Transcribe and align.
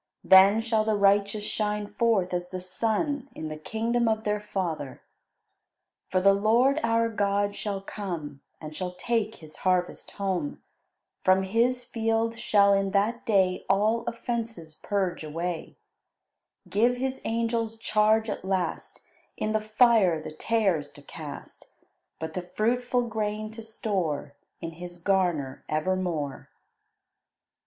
Then 0.23 0.61
shall 0.61 0.83
the 0.83 0.95
righteous 0.97 1.43
shine 1.43 1.85
forth 1.85 2.33
as 2.33 2.49
the 2.49 2.59
sun 2.59 3.29
in 3.35 3.49
the 3.49 3.55
kingdom 3.55 4.07
of 4.07 4.23
their 4.23 4.39
Father." 4.39 5.03
"For 6.09 6.19
the 6.19 6.33
Lord 6.33 6.79
our 6.83 7.07
God 7.07 7.55
shall 7.55 7.81
come, 7.81 8.41
And 8.59 8.75
shall 8.75 8.93
take 8.93 9.35
His 9.35 9.57
harvest 9.57 10.09
home; 10.13 10.63
From 11.23 11.43
His 11.43 11.85
field 11.85 12.39
shall 12.39 12.73
in 12.73 12.89
that 12.93 13.27
day 13.27 13.63
All 13.69 14.03
offences 14.07 14.73
purge 14.81 15.23
away; 15.23 15.77
"Give 16.67 16.97
His 16.97 17.21
angels 17.23 17.77
charge 17.77 18.27
at 18.27 18.43
last 18.43 19.05
In 19.37 19.51
the 19.51 19.61
fire 19.61 20.19
the 20.19 20.31
tares 20.31 20.89
to 20.93 21.03
cast, 21.03 21.69
But 22.17 22.33
the 22.33 22.41
fruitful 22.41 23.03
grain 23.03 23.51
to 23.51 23.61
store 23.61 24.33
In 24.61 24.71
His 24.71 24.97
garner 24.97 25.63
evermore." 25.69 26.49